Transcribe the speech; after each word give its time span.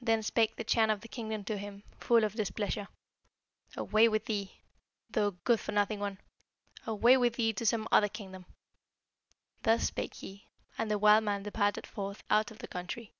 Then 0.00 0.22
spake 0.22 0.56
the 0.56 0.64
Chan 0.64 0.88
of 0.88 1.02
the 1.02 1.08
kingdom 1.08 1.44
to 1.44 1.58
him, 1.58 1.82
full 1.98 2.24
of 2.24 2.32
displeasure, 2.32 2.88
'Away 3.76 4.08
with 4.08 4.24
thee, 4.24 4.54
thou 5.10 5.34
good 5.44 5.60
for 5.60 5.72
nothing 5.72 6.00
one! 6.00 6.18
Away 6.86 7.18
with 7.18 7.34
thee 7.34 7.52
to 7.52 7.66
some 7.66 7.86
other 7.92 8.08
kingdom!' 8.08 8.46
Thus 9.64 9.84
spake 9.84 10.14
he, 10.14 10.46
and 10.78 10.90
the 10.90 10.96
wild 10.98 11.24
man 11.24 11.42
departed 11.42 11.86
forth 11.86 12.22
out 12.30 12.50
of 12.50 12.60
the 12.60 12.68
country. 12.68 13.12